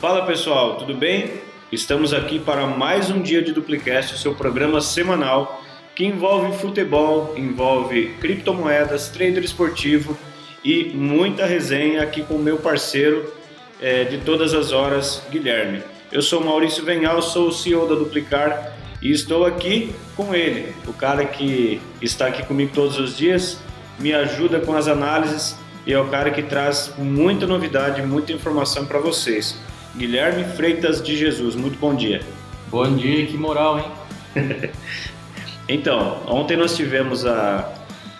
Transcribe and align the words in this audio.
Fala 0.00 0.24
pessoal, 0.24 0.76
tudo 0.76 0.94
bem? 0.94 1.30
Estamos 1.70 2.14
aqui 2.14 2.38
para 2.38 2.66
mais 2.66 3.10
um 3.10 3.20
dia 3.20 3.42
de 3.42 3.52
Duplicast, 3.52 4.14
o 4.14 4.16
seu 4.16 4.34
programa 4.34 4.80
semanal 4.80 5.62
que 5.94 6.06
envolve 6.06 6.56
futebol, 6.56 7.34
envolve 7.36 8.14
criptomoedas, 8.18 9.10
trader 9.10 9.44
esportivo 9.44 10.16
e 10.64 10.84
muita 10.94 11.44
resenha 11.44 12.02
aqui 12.02 12.22
com 12.22 12.36
o 12.36 12.38
meu 12.38 12.56
parceiro 12.56 13.30
é, 13.78 14.04
de 14.04 14.16
todas 14.16 14.54
as 14.54 14.72
horas, 14.72 15.22
Guilherme. 15.30 15.82
Eu 16.10 16.22
sou 16.22 16.42
Maurício 16.42 16.82
Venhal, 16.82 17.20
sou 17.20 17.48
o 17.48 17.52
CEO 17.52 17.86
da 17.86 17.94
Duplicar 17.94 18.72
e 19.02 19.10
estou 19.10 19.44
aqui 19.44 19.94
com 20.16 20.34
ele, 20.34 20.74
o 20.86 20.94
cara 20.94 21.26
que 21.26 21.78
está 22.00 22.28
aqui 22.28 22.42
comigo 22.42 22.72
todos 22.74 22.98
os 22.98 23.18
dias, 23.18 23.60
me 23.98 24.14
ajuda 24.14 24.60
com 24.60 24.74
as 24.74 24.88
análises 24.88 25.58
e 25.86 25.92
é 25.92 26.00
o 26.00 26.08
cara 26.08 26.30
que 26.30 26.42
traz 26.42 26.90
muita 26.96 27.46
novidade, 27.46 28.00
muita 28.00 28.32
informação 28.32 28.86
para 28.86 28.98
vocês. 28.98 29.58
Guilherme 29.96 30.44
Freitas 30.44 31.02
de 31.02 31.16
Jesus, 31.16 31.56
muito 31.56 31.78
bom 31.78 31.94
dia. 31.94 32.22
Bom 32.68 32.94
dia, 32.94 33.26
que 33.26 33.36
moral, 33.36 33.80
hein? 33.80 34.70
então, 35.68 36.22
ontem 36.26 36.56
nós 36.56 36.76
tivemos 36.76 37.26
a, 37.26 37.68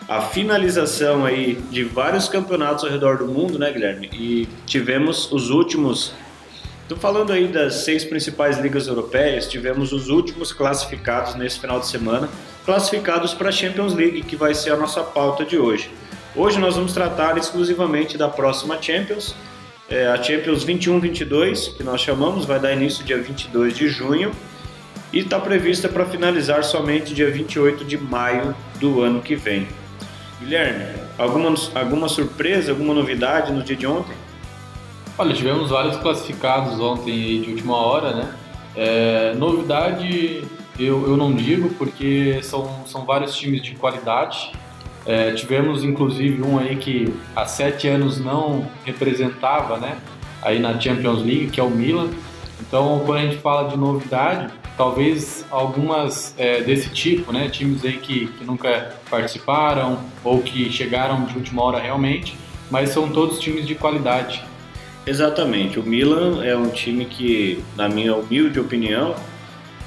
a 0.08 0.20
finalização 0.20 1.24
aí 1.24 1.54
de 1.70 1.84
vários 1.84 2.28
campeonatos 2.28 2.82
ao 2.82 2.90
redor 2.90 3.18
do 3.18 3.26
mundo, 3.26 3.56
né, 3.56 3.72
Guilherme? 3.72 4.10
E 4.12 4.48
tivemos 4.66 5.30
os 5.30 5.50
últimos. 5.50 6.12
Estou 6.82 6.98
falando 6.98 7.32
aí 7.32 7.46
das 7.46 7.74
seis 7.84 8.04
principais 8.04 8.58
ligas 8.58 8.88
europeias, 8.88 9.48
tivemos 9.48 9.92
os 9.92 10.08
últimos 10.08 10.52
classificados 10.52 11.36
nesse 11.36 11.60
final 11.60 11.78
de 11.78 11.86
semana, 11.86 12.28
classificados 12.64 13.32
para 13.32 13.50
a 13.50 13.52
Champions 13.52 13.94
League, 13.94 14.22
que 14.22 14.34
vai 14.34 14.54
ser 14.54 14.72
a 14.72 14.76
nossa 14.76 15.04
pauta 15.04 15.44
de 15.44 15.56
hoje. 15.56 15.88
Hoje 16.34 16.58
nós 16.58 16.74
vamos 16.74 16.92
tratar 16.92 17.38
exclusivamente 17.38 18.18
da 18.18 18.28
próxima 18.28 18.82
Champions, 18.82 19.36
é, 19.90 20.06
a 20.06 20.22
Champions 20.22 20.64
21-22, 20.64 21.76
que 21.76 21.82
nós 21.82 22.00
chamamos, 22.00 22.44
vai 22.44 22.60
dar 22.60 22.72
início 22.72 23.04
dia 23.04 23.20
22 23.20 23.76
de 23.76 23.88
junho 23.88 24.30
e 25.12 25.18
está 25.18 25.40
prevista 25.40 25.88
para 25.88 26.06
finalizar 26.06 26.62
somente 26.62 27.12
dia 27.12 27.30
28 27.30 27.84
de 27.84 27.98
maio 27.98 28.54
do 28.76 29.02
ano 29.02 29.20
que 29.20 29.34
vem. 29.34 29.66
Guilherme, 30.40 30.84
alguma, 31.18 31.54
alguma 31.74 32.08
surpresa, 32.08 32.70
alguma 32.70 32.94
novidade 32.94 33.52
no 33.52 33.62
dia 33.62 33.76
de 33.76 33.86
ontem? 33.86 34.14
Olha, 35.18 35.34
tivemos 35.34 35.70
vários 35.70 35.96
classificados 35.96 36.78
ontem 36.80 37.42
de 37.42 37.50
última 37.50 37.76
hora, 37.76 38.14
né? 38.14 38.34
É, 38.76 39.34
novidade 39.34 40.44
eu, 40.78 41.06
eu 41.06 41.16
não 41.16 41.34
digo, 41.34 41.70
porque 41.74 42.40
são, 42.42 42.86
são 42.86 43.04
vários 43.04 43.36
times 43.36 43.60
de 43.60 43.74
qualidade. 43.74 44.52
É, 45.06 45.32
tivemos 45.32 45.82
inclusive 45.82 46.42
um 46.42 46.58
aí 46.58 46.76
que 46.76 47.12
há 47.34 47.46
sete 47.46 47.88
anos 47.88 48.20
não 48.20 48.68
representava, 48.84 49.78
né? 49.78 49.96
Aí 50.42 50.58
na 50.58 50.78
Champions 50.78 51.22
League, 51.22 51.48
que 51.48 51.60
é 51.60 51.62
o 51.62 51.70
Milan. 51.70 52.08
Então, 52.60 53.02
quando 53.04 53.18
a 53.18 53.22
gente 53.22 53.38
fala 53.38 53.68
de 53.68 53.76
novidade, 53.76 54.52
talvez 54.76 55.44
algumas 55.50 56.34
é, 56.38 56.60
desse 56.62 56.90
tipo, 56.90 57.32
né? 57.32 57.48
Times 57.48 57.84
aí 57.84 57.98
que, 57.98 58.26
que 58.26 58.44
nunca 58.44 58.94
participaram 59.10 59.98
ou 60.22 60.40
que 60.42 60.70
chegaram 60.70 61.24
de 61.24 61.36
última 61.36 61.62
hora 61.62 61.78
realmente, 61.78 62.36
mas 62.70 62.90
são 62.90 63.08
todos 63.08 63.38
times 63.38 63.66
de 63.66 63.74
qualidade. 63.74 64.44
Exatamente. 65.06 65.78
O 65.80 65.82
Milan 65.82 66.44
é 66.44 66.56
um 66.56 66.68
time 66.68 67.04
que, 67.06 67.62
na 67.76 67.88
minha 67.88 68.14
humilde 68.14 68.60
opinião, 68.60 69.14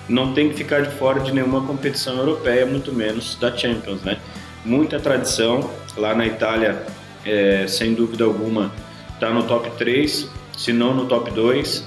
não 0.09 0.33
tem 0.33 0.49
que 0.49 0.55
ficar 0.55 0.81
de 0.81 0.91
fora 0.91 1.19
de 1.19 1.31
nenhuma 1.31 1.61
competição 1.61 2.17
europeia, 2.17 2.65
muito 2.65 2.91
menos 2.91 3.35
da 3.35 3.55
Champions, 3.55 4.01
né? 4.01 4.17
Muita 4.65 4.99
tradição. 4.99 5.69
Lá 5.95 6.15
na 6.15 6.25
Itália, 6.25 6.85
é, 7.25 7.65
sem 7.67 7.93
dúvida 7.93 8.23
alguma, 8.23 8.71
está 9.13 9.29
no 9.29 9.43
top 9.43 9.69
3, 9.77 10.29
se 10.57 10.73
não 10.73 10.93
no 10.93 11.05
top 11.05 11.31
2. 11.31 11.85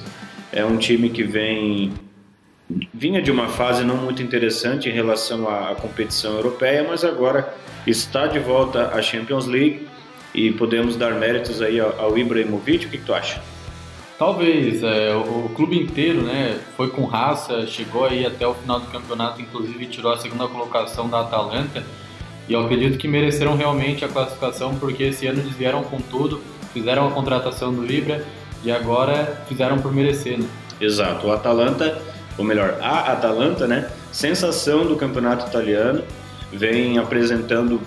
É 0.52 0.64
um 0.64 0.76
time 0.76 1.10
que 1.10 1.22
vem 1.22 1.92
vinha 2.92 3.22
de 3.22 3.30
uma 3.30 3.48
fase 3.48 3.84
não 3.84 3.96
muito 3.96 4.22
interessante 4.22 4.88
em 4.88 4.92
relação 4.92 5.48
à, 5.48 5.74
competição 5.74 6.34
europeia, 6.34 6.84
mas 6.88 7.04
agora 7.04 7.54
está 7.86 8.26
de 8.26 8.38
volta 8.38 8.88
à 8.88 9.00
Champions 9.00 9.46
League 9.46 9.86
e 10.34 10.50
podemos 10.52 10.96
dar 10.96 11.14
méritos 11.14 11.62
aí 11.62 11.78
ao, 11.78 11.98
ao 12.00 12.18
Ibrahimovic. 12.18 12.86
O 12.86 12.90
que, 12.90 12.98
que 12.98 13.04
tu 13.04 13.14
acha? 13.14 13.40
Talvez, 14.18 14.82
é, 14.82 15.14
o, 15.14 15.46
o, 15.46 15.48
clube 15.54 15.78
inteiro 15.78 16.22
né, 16.22 16.58
foi 16.76 16.88
com 16.88 17.04
raça, 17.04 17.66
chegou 17.66 18.06
aí 18.06 18.24
até 18.24 18.46
o 18.46 18.54
final 18.54 18.80
do 18.80 18.86
campeonato, 18.86 19.40
inclusive 19.40 19.86
tirou 19.86 20.12
a 20.12 20.16
segunda 20.16 20.48
colocação 20.48 21.08
da 21.08 21.20
Atalanta. 21.20 21.84
E 22.48 22.52
eu 22.52 22.60
acredito 22.60 22.96
que 22.96 23.08
mereceram 23.08 23.56
realmente 23.56 24.04
a 24.04 24.08
classificação 24.08 24.74
porque 24.76 25.04
esse 25.04 25.26
ano 25.26 25.40
eles 25.40 25.54
vieram 25.54 25.82
com 25.82 26.00
tudo, 26.00 26.40
fizeram 26.72 27.08
a 27.08 27.10
contratação 27.10 27.72
do 27.72 27.84
Libra 27.84 28.24
e 28.62 28.70
agora 28.70 29.42
fizeram 29.48 29.78
por 29.78 29.92
merecer, 29.92 30.38
né? 30.38 30.46
Exato. 30.80 31.26
O 31.26 31.32
Atalanta, 31.32 32.00
ou 32.38 32.44
melhor, 32.44 32.78
a 32.80 33.12
Atalanta, 33.12 33.66
né? 33.66 33.90
Sensação 34.12 34.86
do 34.86 34.96
campeonato 34.96 35.48
italiano, 35.48 36.02
vem 36.52 36.98
apresentando 36.98 37.80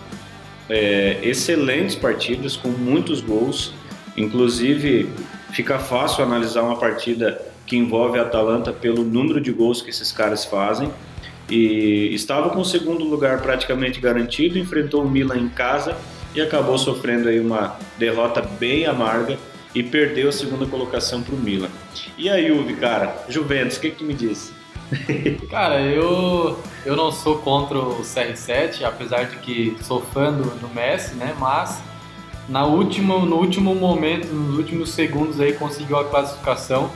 é, 0.70 1.20
excelentes 1.24 1.96
partidas 1.96 2.56
com 2.56 2.70
muitos 2.70 3.22
gols. 3.22 3.74
Inclusive, 4.18 5.10
fica 5.52 5.80
fácil 5.80 6.24
analisar 6.24 6.64
uma 6.64 6.78
partida 6.78 7.42
que 7.66 7.78
envolve 7.78 8.20
a 8.20 8.24
Atalanta 8.24 8.74
pelo 8.74 9.04
número 9.04 9.40
de 9.40 9.52
gols 9.52 9.82
que 9.82 9.90
esses 9.90 10.12
caras 10.12 10.44
fazem 10.44 10.92
e 11.50 12.14
estava 12.14 12.50
com 12.50 12.60
o 12.60 12.66
segundo 12.66 13.04
lugar 13.04 13.42
praticamente 13.42 14.00
garantido, 14.00 14.58
enfrentou 14.58 15.04
o 15.04 15.10
Milan 15.10 15.38
em 15.38 15.50
casa 15.50 15.98
e 16.34 16.42
acabou 16.42 16.78
sofrendo 16.78 17.28
aí 17.28 17.40
uma 17.40 17.78
derrota 17.98 18.42
bem 18.42 18.86
amarga 18.86 19.38
e 19.74 19.84
perdeu 19.84 20.30
a 20.30 20.32
segunda 20.32 20.66
colocação 20.66 21.22
para 21.22 21.36
o 21.36 21.38
Milan. 21.38 21.70
E 22.18 22.30
a 22.30 22.42
Juve, 22.42 22.76
cara, 22.76 23.26
Juventus, 23.28 23.78
o 23.78 23.82
que, 23.82 23.92
que 23.92 24.04
me 24.04 24.14
disse? 24.14 24.54
cara, 25.50 25.82
eu, 25.82 26.60
eu 26.86 26.96
não 26.96 27.12
sou 27.12 27.38
contra 27.40 27.78
o 27.78 28.02
CR7, 28.02 28.84
apesar 28.84 29.26
de 29.26 29.38
que 29.38 29.76
sou 29.82 30.02
fã 30.02 30.32
do, 30.34 30.44
do 30.60 30.68
Messi, 30.74 31.16
né? 31.16 31.36
Mas 31.40 31.82
na 32.48 32.66
última, 32.66 33.20
no 33.20 33.36
último 33.36 33.76
momento, 33.76 34.28
nos 34.28 34.58
últimos 34.58 34.90
segundos 34.90 35.40
aí 35.40 35.54
conseguiu 35.54 35.98
a 35.98 36.06
classificação. 36.06 36.90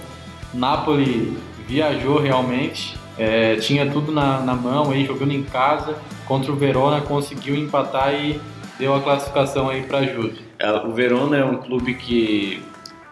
Napoli 0.54 1.38
viajou 1.68 2.20
realmente 2.20 2.98
é, 3.18 3.56
tinha 3.58 3.90
tudo 3.90 4.12
na, 4.12 4.40
na 4.40 4.56
mão 4.56 4.92
aí, 4.92 5.06
jogando 5.06 5.32
em 5.32 5.44
casa 5.44 5.98
contra 6.26 6.52
o 6.52 6.56
Verona, 6.56 7.02
conseguiu 7.02 7.56
empatar 7.56 8.14
e 8.14 8.40
deu 8.80 8.96
a 8.96 9.02
classificação 9.02 9.70
aí 9.70 9.84
para 9.84 10.00
a 10.00 10.06
Juve. 10.06 10.42
É, 10.60 10.72
o 10.72 10.92
Verona 10.92 11.38
é 11.38 11.46
um 11.46 11.58
clube 11.58 11.94
que 11.94 12.64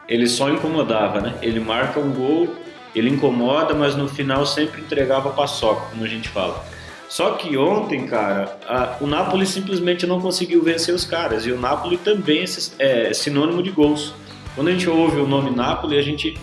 ele 0.07 0.27
só 0.27 0.49
incomodava, 0.49 1.21
né? 1.21 1.35
Ele 1.41 1.59
marca 1.59 1.99
um 1.99 2.11
gol, 2.11 2.55
ele 2.95 3.09
incomoda, 3.09 3.73
mas 3.73 3.95
no 3.95 4.07
final 4.07 4.45
sempre 4.45 4.81
entregava 4.81 5.29
paçoca, 5.29 5.87
como 5.91 6.03
a 6.03 6.07
gente 6.07 6.27
fala. 6.29 6.65
Só 7.07 7.31
que 7.31 7.57
ontem, 7.57 8.07
cara, 8.07 8.57
a, 8.67 8.95
o 9.01 9.07
Napoli 9.07 9.45
simplesmente 9.45 10.07
não 10.07 10.19
conseguiu 10.21 10.63
vencer 10.63 10.95
os 10.95 11.05
caras. 11.05 11.45
E 11.45 11.51
o 11.51 11.59
Napoli 11.59 11.97
também 11.97 12.45
é, 12.79 13.09
é 13.09 13.13
sinônimo 13.13 13.61
de 13.61 13.69
gols. 13.69 14.13
Quando 14.55 14.69
a 14.69 14.71
gente 14.71 14.89
ouve 14.89 15.19
o 15.19 15.27
nome 15.27 15.51
Napoli, 15.51 15.97
a 15.97 16.01
gente 16.01 16.37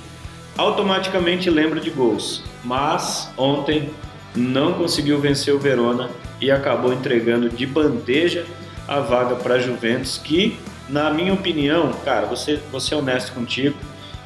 automaticamente 0.57 1.49
lembra 1.49 1.81
de 1.81 1.91
gols. 1.91 2.45
Mas 2.65 3.31
ontem 3.37 3.91
não 4.35 4.75
conseguiu 4.75 5.21
vencer 5.21 5.55
o 5.55 5.59
Verona 5.59 6.11
e 6.41 6.51
acabou 6.51 6.93
entregando 6.93 7.49
de 7.49 7.67
bandeja 7.67 8.45
a 8.87 9.01
vaga 9.01 9.37
para 9.37 9.55
a 9.55 9.59
Juventus, 9.59 10.19
que, 10.19 10.59
na 10.89 11.11
minha 11.11 11.33
opinião, 11.33 11.93
cara, 12.05 12.27
você, 12.27 12.59
você 12.71 12.95
é 12.95 12.97
honesto 12.97 13.33
contigo 13.33 13.77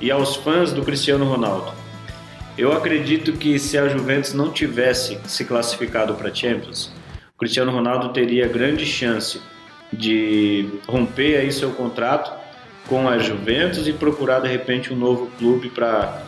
e 0.01 0.11
aos 0.11 0.37
fãs 0.37 0.73
do 0.73 0.83
Cristiano 0.83 1.25
Ronaldo. 1.25 1.73
Eu 2.57 2.73
acredito 2.73 3.33
que 3.33 3.59
se 3.59 3.79
a 3.79 3.89
Juventus 3.89 4.35
não 4.35 4.51
tivesse 4.53 5.19
se 5.27 5.45
classificado 5.45 6.15
para 6.15 6.33
Champions, 6.35 6.93
o 7.35 7.39
Cristiano 7.39 7.73
Ronaldo 7.73 8.11
teria 8.11 8.47
grande 8.47 8.85
chance 8.85 9.41
de 9.93 10.69
romper 10.87 11.39
aí 11.39 11.51
seu 11.51 11.71
contrato 11.71 12.33
com 12.87 13.09
a 13.09 13.19
Juventus 13.19 13.87
e 13.87 13.93
procurar 13.93 14.41
de 14.41 14.49
repente 14.49 14.93
um 14.93 14.97
novo 14.97 15.31
clube 15.39 15.71
para. 15.71 16.23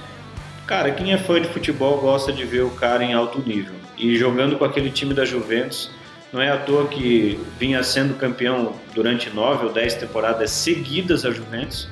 Cara, 0.66 0.90
quem 0.92 1.12
é 1.12 1.18
fã 1.18 1.40
de 1.40 1.48
futebol 1.48 2.00
gosta 2.00 2.32
de 2.32 2.44
ver 2.44 2.62
o 2.62 2.70
cara 2.70 3.04
em 3.04 3.12
alto 3.12 3.42
nível. 3.46 3.74
E 3.98 4.16
jogando 4.16 4.56
com 4.56 4.64
aquele 4.64 4.90
time 4.90 5.12
da 5.12 5.24
Juventus, 5.24 5.90
não 6.32 6.40
é 6.40 6.50
à 6.50 6.56
toa 6.56 6.88
que 6.88 7.38
vinha 7.58 7.82
sendo 7.82 8.14
campeão 8.14 8.74
durante 8.94 9.30
nove 9.30 9.66
ou 9.66 9.72
dez 9.72 9.94
temporadas 9.94 10.50
seguidas 10.50 11.24
a 11.24 11.30
Juventus 11.30 11.88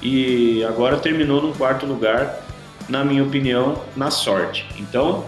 e 0.00 0.64
agora 0.64 0.96
terminou 0.96 1.40
no 1.40 1.54
quarto 1.54 1.86
lugar, 1.86 2.40
na 2.88 3.04
minha 3.04 3.22
opinião, 3.22 3.84
na 3.96 4.10
sorte. 4.10 4.66
Então, 4.78 5.24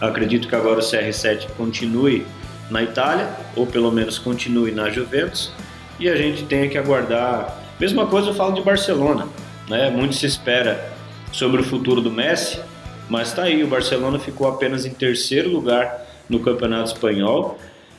acredito 0.00 0.48
que 0.48 0.54
agora 0.54 0.80
o 0.80 0.82
CR7 0.82 1.48
continue 1.56 2.26
na 2.68 2.82
Itália, 2.82 3.30
ou 3.54 3.66
pelo 3.66 3.90
menos 3.90 4.18
continue 4.18 4.72
na 4.72 4.90
Juventus, 4.90 5.52
e 5.98 6.08
a 6.10 6.16
gente 6.16 6.44
tem 6.44 6.68
que 6.68 6.76
aguardar 6.76 7.64
Mesma 7.78 8.06
coisa 8.06 8.30
eu 8.30 8.34
falo 8.34 8.52
de 8.52 8.62
Barcelona, 8.62 9.28
né? 9.68 9.90
Muito 9.90 10.14
se 10.14 10.24
espera 10.24 10.95
sobre 11.32 11.60
o 11.60 11.64
futuro 11.64 12.00
do 12.00 12.10
Messi, 12.10 12.60
mas 13.08 13.28
está 13.28 13.44
aí, 13.44 13.62
o 13.62 13.68
Barcelona 13.68 14.18
ficou 14.18 14.48
apenas 14.48 14.84
em 14.84 14.90
terceiro 14.90 15.50
lugar 15.50 16.06
no 16.28 16.40
Campeonato 16.40 16.92
Espanhol. 16.92 17.58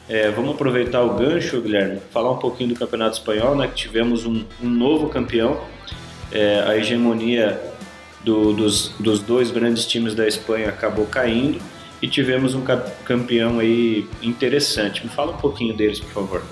É, 0.10 0.30
vamos 0.32 0.52
aproveitar 0.52 1.02
o 1.02 1.16
gancho, 1.16 1.62
Guilherme, 1.62 2.00
falar 2.12 2.32
um 2.32 2.38
pouquinho 2.38 2.70
do 2.70 2.76
Campeonato 2.76 3.18
Espanhol, 3.18 3.56
né? 3.56 3.68
Que 3.68 3.76
tivemos 3.76 4.26
um, 4.26 4.44
um 4.62 4.70
novo 4.70 5.10
campeão, 5.10 5.60
é, 6.32 6.64
a 6.66 6.78
hegemonia 6.78 7.60
do, 8.24 8.54
dos, 8.54 8.94
dos 9.00 9.22
dois 9.22 9.52
grandes 9.52 9.86
times 9.86 10.14
da 10.14 10.28
Espanha 10.28 10.70
acabou 10.70 11.06
caindo 11.06 11.60
e 12.02 12.08
tivemos 12.08 12.54
um 12.54 12.64
campeão 13.04 13.60
aí 13.60 14.08
interessante. 14.22 15.04
Me 15.04 15.10
fala 15.10 15.32
um 15.32 15.38
pouquinho 15.38 15.74
deles, 15.76 16.00
por 16.00 16.12
favor. 16.12 16.44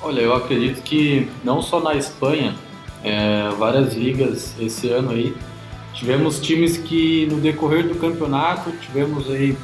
Olha, 0.00 0.20
eu 0.20 0.34
acredito 0.34 0.82
que 0.82 1.28
não 1.42 1.62
só 1.62 1.80
na 1.80 1.94
Espanha, 1.94 2.54
é, 3.02 3.48
várias 3.58 3.94
ligas 3.94 4.54
esse 4.60 4.88
ano 4.88 5.10
aí, 5.10 5.34
tivemos 5.94 6.40
times 6.40 6.76
que 6.76 7.26
no 7.26 7.40
decorrer 7.40 7.86
do 7.88 7.94
campeonato 7.94 8.72
tivemos 8.72 9.30
aí 9.30 9.56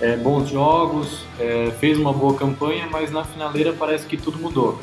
é, 0.00 0.16
bons 0.16 0.48
jogos, 0.48 1.24
é, 1.40 1.72
fez 1.80 1.98
uma 1.98 2.12
boa 2.12 2.34
campanha, 2.34 2.88
mas 2.90 3.10
na 3.10 3.24
finaleira 3.24 3.72
parece 3.72 4.06
que 4.06 4.16
tudo 4.16 4.38
mudou. 4.38 4.78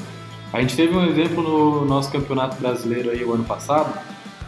A 0.52 0.62
gente 0.62 0.76
teve 0.76 0.96
um 0.96 1.06
exemplo 1.06 1.42
no 1.42 1.86
nosso 1.86 2.12
campeonato 2.12 2.58
brasileiro 2.58 3.10
aí 3.10 3.24
o 3.24 3.34
ano 3.34 3.44
passado, 3.44 3.98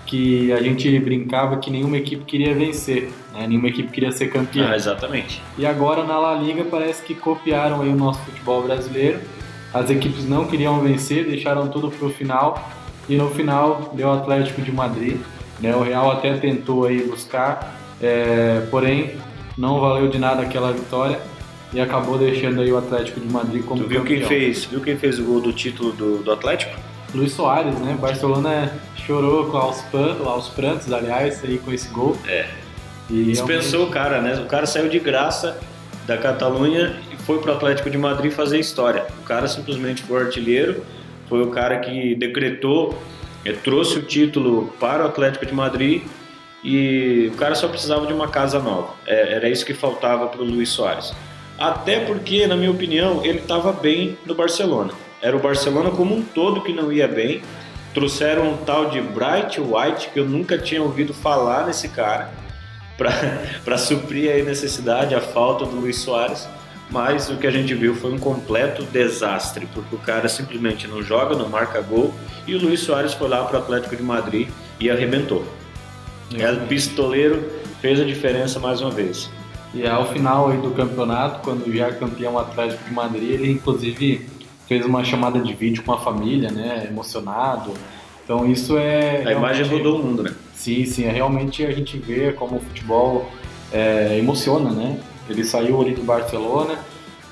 que 0.06 0.51
a 0.54 0.62
gente 0.62 0.98
brincava 1.00 1.57
que 1.57 1.69
nenhuma 1.69 1.98
equipe 1.98 2.24
queria 2.24 2.54
vencer, 2.54 3.12
né? 3.33 3.45
nenhuma 3.45 3.68
equipe 3.68 3.89
queria 3.92 4.12
ser 4.12 4.27
campeã. 4.27 4.69
Ah, 4.71 4.75
exatamente. 4.75 5.42
E 5.57 5.65
agora 5.65 6.06
na 6.06 6.18
La 6.18 6.33
Liga 6.33 6.63
parece 6.63 7.03
que 7.03 7.13
copiaram 7.13 7.81
aí 7.81 7.89
o 7.89 7.95
nosso 7.95 8.19
futebol 8.21 8.63
brasileiro. 8.63 9.19
As 9.74 9.89
equipes 9.89 10.27
não 10.27 10.45
queriam 10.45 10.80
vencer, 10.80 11.25
deixaram 11.25 11.68
tudo 11.68 11.92
para 11.92 12.07
o 12.07 12.10
final 12.10 12.71
e 13.10 13.18
no 13.18 13.30
final 13.31 13.92
deu 13.94 14.07
o 14.07 14.12
Atlético 14.13 14.62
de 14.62 14.71
Madrid. 14.71 15.18
Né? 15.59 15.75
O 15.75 15.81
Real 15.81 16.12
até 16.12 16.33
tentou 16.38 16.86
aí 16.86 17.04
buscar, 17.04 17.75
é, 18.01 18.62
porém 18.69 19.15
não 19.57 19.80
valeu 19.80 20.07
de 20.07 20.19
nada 20.19 20.44
aquela 20.44 20.71
vitória 20.71 21.19
e 21.74 21.81
acabou 21.81 22.18
deixando 22.18 22.62
aí 22.62 22.71
o 22.71 22.77
Atlético 22.77 23.19
de 23.19 23.27
Madrid 23.27 23.63
como 23.63 23.81
tu 23.81 23.88
viu 23.88 24.01
campeão. 24.01 24.19
Quem 24.19 24.27
fez, 24.27 24.65
viu 24.65 24.81
quem 24.81 24.98
fez 24.98 25.19
o 25.19 25.24
gol 25.24 25.42
do 25.42 25.51
título 25.51 25.92
do, 25.92 26.18
do 26.19 26.31
Atlético? 26.31 26.77
Luiz 27.13 27.31
Soares, 27.33 27.75
né? 27.80 27.98
Barcelona 28.00 28.71
chorou 28.95 29.45
com 29.45 29.57
aos, 29.57 29.81
pan, 29.83 30.18
aos 30.25 30.50
prantos, 30.50 30.92
aliás, 30.92 31.44
aí 31.44 31.57
com 31.57 31.71
esse 31.71 31.88
gol. 31.89 32.18
É. 32.27 32.48
E 33.10 33.24
Dispensou 33.24 33.80
realmente... 33.80 33.89
o 33.89 33.94
cara, 33.94 34.21
né? 34.21 34.36
O 34.42 34.45
cara 34.45 34.65
saiu 34.65 34.89
de 34.89 35.00
graça 35.00 35.60
da 36.06 36.18
Catalunha 36.18 36.95
e 37.12 37.15
foi 37.15 37.39
pro 37.39 37.53
Atlético 37.53 37.89
de 37.89 37.98
Madrid 37.98 38.31
fazer 38.31 38.60
história. 38.60 39.06
O 39.19 39.24
cara 39.24 39.48
simplesmente 39.48 40.03
foi 40.03 40.24
artilheiro, 40.24 40.83
foi 41.27 41.42
o 41.42 41.48
cara 41.48 41.80
que 41.80 42.15
decretou, 42.15 42.98
é, 43.45 43.51
trouxe 43.54 44.00
o 44.00 44.01
título 44.01 44.74
para 44.80 45.04
o 45.04 45.07
Atlético 45.07 45.45
de 45.45 45.54
Madrid 45.54 46.04
e 46.63 47.30
o 47.34 47.38
cara 47.38 47.56
só 47.56 47.68
precisava 47.68 48.06
de 48.06 48.13
uma 48.13 48.28
casa 48.28 48.60
nova. 48.60 48.94
É, 49.06 49.34
era 49.34 49.50
isso 49.50 49.66
que 49.66 49.74
faltava 49.74 50.28
para 50.28 50.42
o 50.42 50.45
Luiz 50.45 50.69
Soares. 50.69 51.13
Até 51.57 52.00
porque, 52.01 52.45
na 52.45 52.56
minha 52.56 52.72
opinião, 52.72 53.24
ele 53.24 53.39
estava 53.39 53.72
bem 53.72 54.18
no 54.25 54.36
Barcelona. 54.36 54.94
Era 55.22 55.36
o 55.36 55.39
Barcelona 55.39 55.89
como 55.89 56.16
um 56.16 56.22
todo 56.22 56.62
que 56.62 56.72
não 56.72 56.92
ia 56.92 57.07
bem. 57.07 57.42
Trouxeram 57.94 58.51
um 58.51 58.57
tal 58.57 58.89
de 58.89 59.01
Bright 59.01 59.60
White, 59.60 60.10
que 60.13 60.19
eu 60.19 60.25
nunca 60.25 60.57
tinha 60.57 60.81
ouvido 60.84 61.13
falar 61.13 61.66
nesse 61.66 61.89
cara, 61.89 62.31
para 62.98 63.78
suprir 63.80 64.31
a 64.31 64.44
necessidade, 64.44 65.16
a 65.16 65.22
falta 65.22 65.66
do 65.66 65.78
Luiz 65.78 65.98
Soares. 65.98 66.48
Mas 66.89 67.30
o 67.30 67.38
que 67.38 67.45
a 67.45 67.51
gente 67.51 67.74
viu 67.74 67.94
foi 67.95 68.13
um 68.13 68.18
completo 68.18 68.84
desastre, 68.84 69.68
porque 69.74 69.94
o 69.94 70.00
cara 70.00 70.30
simplesmente 70.30 70.88
não 70.88 71.04
joga, 71.04 71.36
não 71.36 71.50
marca 71.50 71.81
gol, 71.81 72.13
e 72.45 72.56
o 72.56 72.62
Luiz 72.62 72.80
Soares 72.80 73.13
foi 73.13 73.28
lá 73.28 73.44
para 73.44 73.60
o 73.60 73.62
Atlético 73.62 73.95
de 73.95 74.04
Madrid 74.04 74.48
e 74.80 74.89
arrebentou. 74.89 75.45
É. 76.34 76.51
O 76.51 76.68
pistoleiro 76.68 77.44
fez 77.81 78.00
a 78.00 78.04
diferença 78.04 78.60
mais 78.60 78.81
uma 78.81 78.92
vez. 78.92 79.30
E 79.74 79.86
ao 79.86 80.06
final 80.07 80.51
do 80.57 80.72
campeonato, 80.72 81.42
quando 81.42 81.72
já 81.75 81.88
é 81.88 81.92
campeão 81.92 82.38
Atlético 82.38 82.84
de 82.86 82.94
Madrid, 82.94 83.31
ele 83.31 83.51
inclusive 83.51 84.25
fez 84.68 84.86
uma 84.86 85.04
chamada 85.04 85.39
de 85.39 85.54
vídeo 85.54 85.84
com 85.84 85.94
a 85.94 86.00
família, 86.00 86.50
né, 86.51 86.88
emocionado. 86.89 87.74
Então 88.24 88.50
isso 88.50 88.78
é. 88.78 89.24
A 89.25 89.31
imagem 89.31 89.66
rodou 89.66 90.00
o 90.00 90.04
mundo, 90.04 90.24
né? 90.24 90.34
Sim, 90.54 90.86
sim. 90.86 91.06
É 91.06 91.12
realmente 91.12 91.66
a 91.66 91.72
gente 91.72 91.98
vê 91.98 92.34
como 92.34 92.57
o 92.57 92.60
futebol 92.60 93.30
é, 93.72 94.18
emociona, 94.18 94.72
né? 94.72 95.00
Ele 95.29 95.44
saiu 95.44 95.81
ali 95.81 95.94
do 95.94 96.03
Barcelona. 96.03 96.79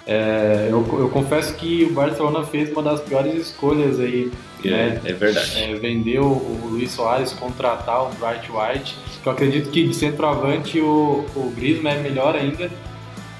É, 0.07 0.67
eu, 0.69 0.85
eu, 0.99 1.09
confesso 1.09 1.55
que 1.55 1.83
o 1.83 1.93
Barcelona 1.93 2.43
fez 2.43 2.71
uma 2.71 2.83
das 2.83 3.01
piores 3.01 3.33
escolhas 3.33 3.99
aí. 3.99 4.31
É, 4.63 4.69
né? 4.69 5.01
é 5.03 5.13
verdade. 5.13 5.63
É, 5.63 5.75
vendeu 5.75 6.23
o 6.23 6.67
Luiz 6.71 6.91
Soares, 6.91 7.33
contratar 7.33 8.03
o 8.03 8.09
Bright 8.15 8.49
White. 8.51 8.95
Que 9.21 9.27
eu 9.27 9.33
acredito 9.33 9.69
que 9.71 9.87
de 9.87 9.95
centroavante 9.95 10.79
o, 10.79 11.25
o 11.35 11.53
Griezmann 11.55 11.95
é 11.95 11.99
melhor 12.01 12.35
ainda. 12.35 12.69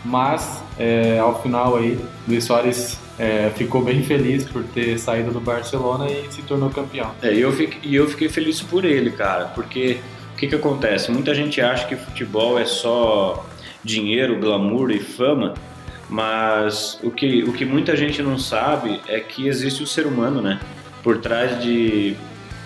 Mas 0.03 0.63
é, 0.77 1.19
ao 1.19 1.41
final 1.41 1.77
aí, 1.77 1.99
Luiz 2.27 2.43
Soares 2.43 2.99
é, 3.17 3.51
ficou 3.55 3.81
bem 3.81 4.03
feliz 4.03 4.43
por 4.43 4.63
ter 4.63 4.99
saído 4.99 5.31
do 5.31 5.39
Barcelona 5.39 6.07
e 6.09 6.31
se 6.31 6.41
tornou 6.41 6.69
campeão. 6.69 7.11
É, 7.21 7.33
e 7.33 7.41
eu 7.41 7.51
fiquei, 7.51 7.95
eu 7.95 8.07
fiquei 8.07 8.29
feliz 8.29 8.61
por 8.61 8.85
ele, 8.85 9.11
cara, 9.11 9.45
porque 9.45 9.99
o 10.33 10.37
que, 10.37 10.47
que 10.47 10.55
acontece? 10.55 11.11
Muita 11.11 11.33
gente 11.33 11.61
acha 11.61 11.87
que 11.87 11.95
futebol 11.95 12.59
é 12.59 12.65
só 12.65 13.45
dinheiro, 13.85 14.37
glamour 14.37 14.91
e 14.91 14.99
fama, 14.99 15.53
mas 16.09 16.99
o 17.01 17.09
que, 17.09 17.43
o 17.43 17.53
que 17.53 17.63
muita 17.63 17.95
gente 17.95 18.21
não 18.21 18.37
sabe 18.37 18.99
é 19.07 19.21
que 19.21 19.47
existe 19.47 19.81
o 19.81 19.87
ser 19.87 20.05
humano, 20.05 20.41
né? 20.41 20.59
Por 21.01 21.19
trás 21.19 21.63
de, 21.63 22.17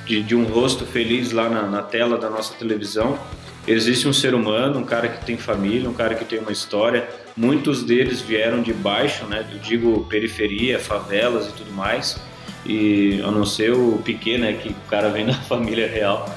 de, 0.08 0.24
de 0.24 0.36
um 0.36 0.46
rosto 0.46 0.84
feliz 0.86 1.32
lá 1.32 1.48
na, 1.48 1.64
na 1.64 1.84
tela 1.84 2.18
da 2.18 2.30
nossa 2.30 2.56
televisão, 2.56 3.20
existe 3.68 4.08
um 4.08 4.14
ser 4.14 4.34
humano, 4.34 4.80
um 4.80 4.84
cara 4.84 5.08
que 5.08 5.24
tem 5.24 5.38
família, 5.38 5.88
um 5.88 5.94
cara 5.94 6.16
que 6.16 6.26
tem 6.26 6.40
uma 6.40 6.52
história, 6.52 7.08
Muitos 7.40 7.84
deles 7.84 8.20
vieram 8.20 8.62
de 8.62 8.74
baixo, 8.74 9.26
né? 9.26 9.48
Eu 9.50 9.60
digo 9.60 10.06
periferia, 10.10 10.78
favelas 10.78 11.48
e 11.48 11.54
tudo 11.54 11.72
mais. 11.72 12.20
E 12.66 13.22
a 13.24 13.32
não 13.32 13.46
ser 13.46 13.72
o 13.72 13.98
Piquet, 14.04 14.38
né? 14.38 14.52
Que 14.52 14.72
o 14.72 14.90
cara 14.90 15.08
vem 15.08 15.26
da 15.26 15.36
família 15.48 15.88
real. 15.88 16.30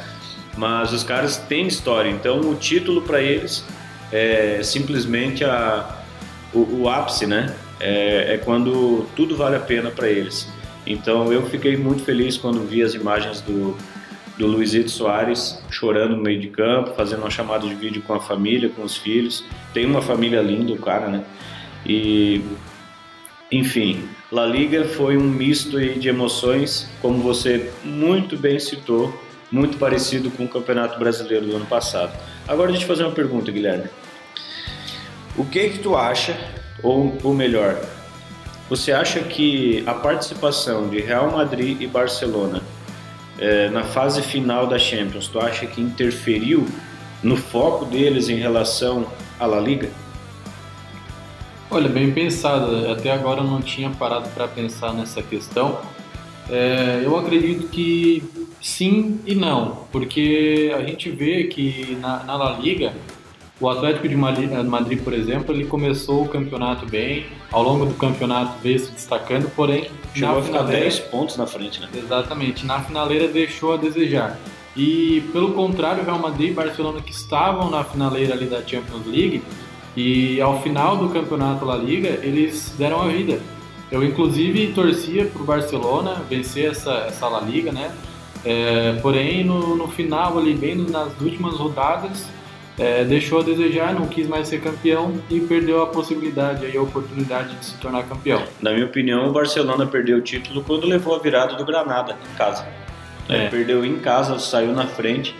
Mas 0.57 0.93
os 0.93 1.03
caras 1.03 1.39
têm 1.39 1.67
história. 1.67 2.09
Então 2.09 2.39
o 2.39 2.55
título 2.55 3.03
para 3.03 3.21
eles 3.21 3.65
é 4.13 4.61
simplesmente 4.63 5.45
a, 5.45 6.03
o, 6.53 6.83
o 6.83 6.89
ápice, 6.89 7.27
né? 7.27 7.55
É, 7.81 8.35
é, 8.35 8.39
quando 8.39 9.07
tudo 9.17 9.37
vale 9.37 9.57
a 9.57 9.61
pena 9.61 9.91
para 9.91 10.09
eles. 10.09 10.49
Então 10.87 11.33
eu 11.33 11.45
fiquei 11.47 11.77
muito 11.77 12.05
feliz 12.05 12.37
quando 12.37 12.61
vi 12.69 12.83
as 12.83 12.95
imagens 12.95 13.41
do, 13.41 13.77
do 14.39 14.47
Luizito 14.47 14.91
Soares 14.91 15.61
chorando 15.71 16.17
no 16.17 16.23
meio 16.23 16.41
de 16.41 16.49
campo, 16.49 16.95
fazendo 16.95 17.21
uma 17.21 17.31
chamada 17.31 17.67
de 17.67 17.75
vídeo 17.75 18.03
com 18.03 18.15
a 18.15 18.21
família, 18.21 18.69
com 18.69 18.83
os 18.83 18.97
filhos. 18.97 19.45
Tem 19.73 19.87
uma 19.87 20.03
família 20.03 20.41
linda, 20.41 20.73
o 20.73 20.79
cara, 20.79 21.09
né? 21.09 21.25
E, 21.85 22.43
enfim, 23.51 24.09
La 24.31 24.47
Liga 24.47 24.85
foi 24.85 25.17
um 25.17 25.25
misto 25.25 25.79
de 25.81 26.09
emoções, 26.09 26.89
como 27.01 27.19
você 27.19 27.71
muito 27.83 28.37
bem 28.37 28.59
citou, 28.59 29.13
muito 29.51 29.77
parecido 29.79 30.31
com 30.31 30.45
o 30.45 30.49
Campeonato 30.49 30.99
Brasileiro 30.99 31.47
do 31.47 31.57
ano 31.57 31.67
passado. 31.67 32.17
Agora 32.47 32.71
deixa 32.71 32.85
eu 32.85 32.89
fazer 32.89 33.05
uma 33.05 33.13
pergunta, 33.13 33.51
Guilherme. 33.51 33.91
O 35.37 35.45
que 35.45 35.71
que 35.71 35.79
tu 35.79 35.97
acha, 35.97 36.37
ou, 36.83 37.17
ou 37.23 37.33
melhor, 37.33 37.81
você 38.69 38.93
acha 38.93 39.21
que 39.21 39.83
a 39.87 39.95
participação 39.95 40.89
de 40.89 41.01
Real 41.01 41.31
Madrid 41.31 41.81
e 41.81 41.87
Barcelona 41.87 42.63
é, 43.39 43.69
na 43.71 43.83
fase 43.83 44.23
final 44.23 44.67
da 44.67 44.79
Champions, 44.79 45.29
tu 45.29 45.41
acha 45.41 45.67
que 45.67 45.81
interferiu 45.81 46.67
no 47.23 47.37
foco 47.37 47.85
deles 47.85 48.29
em 48.29 48.37
relação 48.37 49.07
à 49.39 49.47
La 49.47 49.61
Liga? 49.61 49.91
Olha, 51.71 51.89
bem 51.89 52.13
pensado. 52.13 52.91
Até 52.91 53.11
agora 53.11 53.41
eu 53.41 53.45
não 53.45 53.63
tinha 53.63 53.89
parado 53.89 54.29
para 54.31 54.47
pensar 54.47 54.93
nessa 54.93 55.23
questão. 55.23 55.81
É, 56.51 57.01
eu 57.03 57.17
acredito 57.17 57.69
que 57.69 58.23
sim 58.61 59.21
e 59.25 59.35
não, 59.35 59.87
porque 59.91 60.73
a 60.77 60.83
gente 60.83 61.11
vê 61.11 61.45
que 61.45 61.97
na, 62.01 62.25
na 62.25 62.37
La 62.37 62.59
Liga 62.59 62.93
o 63.63 63.71
Atlético 63.71 64.09
de 64.09 64.17
Madrid, 64.17 64.51
Madrid, 64.51 65.01
por 65.05 65.13
exemplo, 65.13 65.55
ele 65.55 65.65
começou 65.65 66.25
o 66.25 66.29
campeonato 66.29 66.85
bem, 66.85 67.27
ao 67.53 67.63
longo 67.63 67.87
do 67.87 67.95
campeonato 67.95 68.59
veio 68.61 68.81
se 68.81 68.91
destacando, 68.91 69.49
porém 69.55 69.89
chegou 70.13 70.41
a 70.41 70.43
ficar 70.43 70.63
10 70.63 70.99
pontos 70.99 71.37
na 71.37 71.47
frente, 71.47 71.81
né? 71.81 71.89
Exatamente, 71.95 72.67
na 72.67 72.81
finaleira 72.81 73.29
deixou 73.29 73.75
a 73.75 73.77
desejar. 73.77 74.37
E 74.77 75.23
pelo 75.33 75.53
contrário, 75.53 76.05
Real 76.05 76.19
Madrid 76.19 76.51
e 76.51 76.53
Barcelona 76.53 77.01
que 77.01 77.13
estavam 77.13 77.71
na 77.71 77.85
finaleira 77.85 78.35
ali 78.35 78.47
da 78.47 78.67
Champions 78.67 79.07
League 79.07 79.41
e 79.97 80.41
ao 80.41 80.61
final 80.61 80.97
do 80.97 81.09
campeonato 81.11 81.65
La 81.65 81.77
Liga, 81.77 82.09
eles 82.23 82.75
deram 82.77 83.01
a 83.01 83.07
vida. 83.07 83.41
Eu 83.93 84.03
inclusive 84.03 84.73
torcia 84.73 85.27
para 85.27 85.41
o 85.41 85.45
Barcelona 85.45 86.21
vencer 86.29 86.69
essa, 86.73 86.95
essa 87.07 87.29
La 87.29 87.41
Liga, 87.41 87.71
né? 87.71 87.95
É, 88.45 88.99
porém, 89.01 89.45
no, 89.45 89.77
no 89.77 89.87
final 89.87 90.37
ali, 90.37 90.53
bem 90.53 90.75
nas 90.75 91.13
últimas 91.21 91.55
rodadas, 91.55 92.27
é, 92.79 93.05
deixou 93.05 93.41
a 93.41 93.43
desejar, 93.43 93.95
não 93.95 94.07
quis 94.07 94.27
mais 94.27 94.49
ser 94.49 94.61
campeão 94.61 95.21
e 95.29 95.41
perdeu 95.41 95.83
a 95.83 95.87
possibilidade 95.87 96.67
e 96.67 96.77
a 96.77 96.83
oportunidade 96.83 97.55
de 97.57 97.65
se 97.65 97.77
tornar 97.77 98.05
campeão. 98.05 98.43
Na 98.61 98.73
minha 98.73 98.87
opinião, 98.87 99.29
o 99.29 99.33
Barcelona 99.33 99.87
perdeu 99.87 100.19
o 100.19 100.21
título 100.21 100.63
quando 100.65 100.87
levou 100.87 101.15
a 101.15 101.19
virada 101.19 101.55
do 101.55 101.65
Granada 101.65 102.17
em 102.33 102.37
casa. 102.37 102.67
É. 103.29 103.49
perdeu 103.49 103.85
em 103.85 103.99
casa, 103.99 104.39
saiu 104.39 104.73
na 104.73 104.87
frente, 104.87 105.35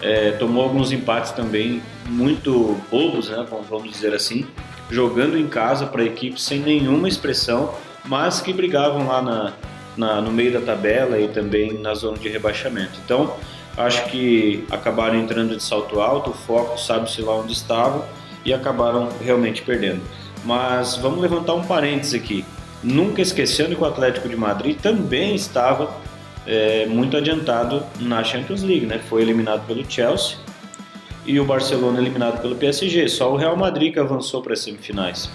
é, 0.00 0.30
tomou 0.32 0.62
alguns 0.62 0.92
empates 0.92 1.32
também 1.32 1.82
muito 2.06 2.80
bobos, 2.90 3.28
né, 3.28 3.44
vamos 3.68 3.90
dizer 3.90 4.14
assim, 4.14 4.46
jogando 4.90 5.36
em 5.36 5.46
casa 5.46 5.84
para 5.84 6.04
equipes 6.04 6.42
sem 6.42 6.60
nenhuma 6.60 7.08
expressão, 7.08 7.74
mas 8.04 8.40
que 8.40 8.52
brigavam 8.52 9.08
lá 9.08 9.20
na, 9.20 9.52
na, 9.96 10.20
no 10.20 10.30
meio 10.30 10.52
da 10.52 10.60
tabela 10.60 11.18
e 11.18 11.28
também 11.28 11.78
na 11.78 11.94
zona 11.94 12.18
de 12.18 12.28
rebaixamento. 12.28 12.98
Então, 13.04 13.36
Acho 13.76 14.04
que 14.06 14.64
acabaram 14.70 15.16
entrando 15.16 15.56
de 15.56 15.62
salto 15.62 16.00
alto, 16.00 16.30
o 16.30 16.32
foco 16.32 16.78
sabe-se 16.78 17.20
lá 17.22 17.34
onde 17.34 17.52
estavam 17.52 18.04
e 18.44 18.52
acabaram 18.52 19.08
realmente 19.20 19.62
perdendo. 19.62 20.00
Mas 20.44 20.96
vamos 20.96 21.20
levantar 21.20 21.54
um 21.54 21.64
parênteses 21.64 22.14
aqui. 22.14 22.44
Nunca 22.82 23.22
esquecendo 23.22 23.74
que 23.74 23.82
o 23.82 23.86
Atlético 23.86 24.28
de 24.28 24.36
Madrid 24.36 24.78
também 24.78 25.34
estava 25.34 25.90
é, 26.46 26.86
muito 26.86 27.16
adiantado 27.16 27.82
na 27.98 28.22
Champions 28.22 28.62
League, 28.62 28.86
né? 28.86 29.00
Foi 29.08 29.22
eliminado 29.22 29.66
pelo 29.66 29.90
Chelsea 29.90 30.36
e 31.26 31.40
o 31.40 31.44
Barcelona 31.44 31.98
eliminado 31.98 32.40
pelo 32.40 32.54
PSG. 32.54 33.08
Só 33.08 33.32
o 33.32 33.36
Real 33.36 33.56
Madrid 33.56 33.92
que 33.92 33.98
avançou 33.98 34.42
para 34.42 34.52
as 34.52 34.60
semifinais. 34.60 35.30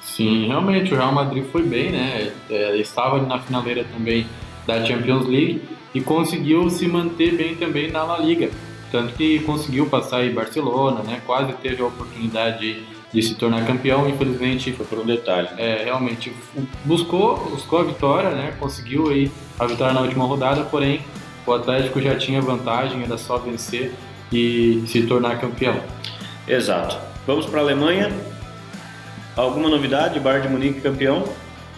Sim, 0.00 0.46
realmente 0.46 0.94
o 0.94 0.96
Real 0.96 1.12
Madrid 1.12 1.44
foi 1.52 1.62
bem, 1.62 1.90
né? 1.90 2.32
É, 2.48 2.76
estava 2.78 3.20
na 3.20 3.38
finaleira 3.38 3.84
também 3.92 4.26
da 4.66 4.84
Champions 4.84 5.26
League 5.26 5.60
e 5.96 6.00
conseguiu 6.02 6.68
se 6.68 6.86
manter 6.86 7.34
bem 7.34 7.54
também 7.54 7.90
na 7.90 8.02
La 8.02 8.18
Liga. 8.18 8.50
Tanto 8.92 9.14
que 9.14 9.38
conseguiu 9.40 9.86
passar 9.86 10.26
em 10.26 10.34
Barcelona, 10.34 11.02
né? 11.02 11.22
Quase 11.24 11.54
teve 11.54 11.82
a 11.82 11.86
oportunidade 11.86 12.84
de 13.10 13.22
se 13.22 13.34
tornar 13.34 13.66
campeão, 13.66 14.06
infelizmente 14.06 14.72
foi 14.72 14.84
por 14.84 14.98
um 14.98 15.06
detalhe. 15.06 15.48
É, 15.56 15.84
realmente 15.84 16.30
buscou, 16.84 17.38
buscou 17.46 17.78
a 17.78 17.84
vitória, 17.84 18.28
né? 18.28 18.54
Conseguiu 18.60 19.08
aí 19.08 19.30
a 19.58 19.64
vitória 19.64 19.94
na 19.94 20.02
última 20.02 20.26
rodada, 20.26 20.64
porém 20.64 21.00
o 21.46 21.52
Atlético 21.54 21.98
já 21.98 22.14
tinha 22.14 22.42
vantagem, 22.42 23.02
era 23.02 23.16
só 23.16 23.38
vencer 23.38 23.94
e 24.30 24.84
se 24.86 25.00
tornar 25.04 25.40
campeão. 25.40 25.80
Exato. 26.46 26.98
Vamos 27.26 27.46
para 27.46 27.60
a 27.60 27.62
Alemanha. 27.62 28.12
Alguma 29.34 29.70
novidade? 29.70 30.20
Bayern 30.20 30.46
de 30.46 30.52
Munique 30.52 30.80
campeão? 30.82 31.24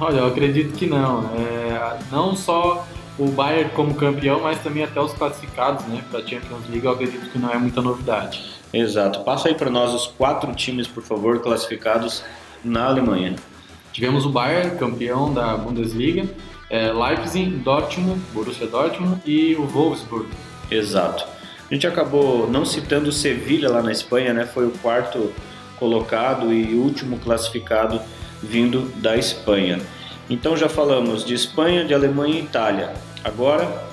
Olha, 0.00 0.18
eu 0.18 0.26
acredito 0.26 0.76
que 0.76 0.86
não. 0.88 1.30
É, 1.36 1.98
não 2.10 2.34
só 2.34 2.84
o 3.18 3.26
Bayern 3.30 3.70
como 3.70 3.94
campeão, 3.94 4.40
mas 4.40 4.62
também 4.62 4.84
até 4.84 5.00
os 5.00 5.12
classificados 5.12 5.84
né, 5.86 6.02
para 6.10 6.20
a 6.20 6.22
Champions 6.26 6.68
League, 6.68 6.86
eu 6.86 6.92
acredito 6.92 7.30
que 7.30 7.38
não 7.38 7.50
é 7.50 7.58
muita 7.58 7.82
novidade. 7.82 8.58
Exato. 8.72 9.20
Passa 9.20 9.48
aí 9.48 9.54
para 9.54 9.70
nós 9.70 9.92
os 9.92 10.06
quatro 10.06 10.54
times, 10.54 10.86
por 10.86 11.02
favor, 11.02 11.40
classificados 11.40 12.22
na 12.64 12.86
Alemanha. 12.86 13.34
Tivemos 13.92 14.24
o 14.24 14.30
Bayern, 14.30 14.76
campeão 14.76 15.32
da 15.32 15.56
Bundesliga, 15.56 16.28
é, 16.70 16.92
Leipzig, 16.92 17.50
Dortmund, 17.56 18.20
Borussia 18.32 18.66
Dortmund 18.66 19.20
e 19.26 19.56
o 19.56 19.66
Wolfsburg. 19.66 20.28
Exato. 20.70 21.26
A 21.70 21.74
gente 21.74 21.86
acabou 21.86 22.48
não 22.48 22.64
citando 22.64 23.08
o 23.08 23.12
Sevilha 23.12 23.70
lá 23.70 23.82
na 23.82 23.90
Espanha, 23.90 24.32
né? 24.32 24.46
Foi 24.46 24.66
o 24.66 24.70
quarto 24.70 25.32
colocado 25.78 26.52
e 26.52 26.74
último 26.74 27.18
classificado 27.18 28.00
vindo 28.42 28.90
da 28.96 29.16
Espanha. 29.16 29.80
Então 30.30 30.56
já 30.56 30.68
falamos 30.68 31.24
de 31.24 31.34
Espanha, 31.34 31.84
de 31.84 31.94
Alemanha 31.94 32.38
e 32.38 32.42
Itália. 32.42 32.92
Agora, 33.24 33.86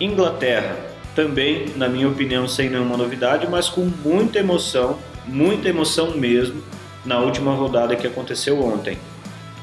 Inglaterra, 0.00 0.76
também, 1.14 1.66
na 1.76 1.88
minha 1.88 2.08
opinião, 2.08 2.48
sem 2.48 2.68
nenhuma 2.68 2.96
novidade, 2.96 3.46
mas 3.48 3.68
com 3.68 3.90
muita 4.04 4.38
emoção, 4.38 4.98
muita 5.26 5.68
emoção 5.68 6.12
mesmo, 6.12 6.62
na 7.04 7.18
última 7.18 7.54
rodada 7.54 7.94
que 7.94 8.06
aconteceu 8.06 8.62
ontem. 8.62 8.98